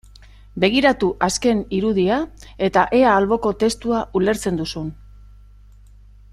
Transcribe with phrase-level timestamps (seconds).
[0.61, 2.17] Begiratu azken irudia
[2.69, 4.93] eta ea alboko testua ulertzen duzun.